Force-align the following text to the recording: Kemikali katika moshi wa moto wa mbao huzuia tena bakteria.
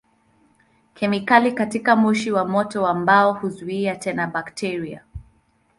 Kemikali 0.93 1.51
katika 1.51 1.95
moshi 1.95 2.31
wa 2.31 2.45
moto 2.45 2.83
wa 2.83 2.93
mbao 2.93 3.33
huzuia 3.33 3.95
tena 3.95 4.27
bakteria. 4.27 5.03